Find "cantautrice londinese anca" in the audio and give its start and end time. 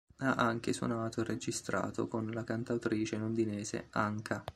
2.43-4.43